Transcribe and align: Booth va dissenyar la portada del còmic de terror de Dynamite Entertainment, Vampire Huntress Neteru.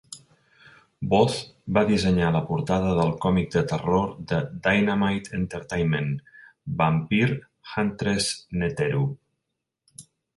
Booth 1.09 1.33
va 1.77 1.81
dissenyar 1.89 2.29
la 2.35 2.39
portada 2.45 2.93
del 2.99 3.11
còmic 3.25 3.51
de 3.55 3.61
terror 3.71 4.07
de 4.31 4.39
Dynamite 4.67 5.35
Entertainment, 5.41 6.09
Vampire 6.81 7.37
Huntress 7.75 8.31
Neteru. 8.63 9.05